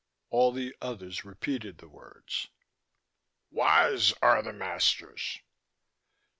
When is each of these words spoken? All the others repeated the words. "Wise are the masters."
All 0.31 0.51
the 0.51 0.75
others 0.81 1.23
repeated 1.23 1.77
the 1.77 1.87
words. 1.87 2.47
"Wise 3.51 4.13
are 4.19 4.41
the 4.41 4.51
masters." 4.51 5.37